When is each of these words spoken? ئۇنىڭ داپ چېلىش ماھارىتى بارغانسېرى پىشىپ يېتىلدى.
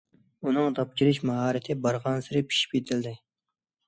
ئۇنىڭ 0.45 0.77
داپ 0.77 0.95
چېلىش 1.01 1.19
ماھارىتى 1.29 1.75
بارغانسېرى 1.83 2.41
پىشىپ 2.47 2.73
يېتىلدى. 2.79 3.13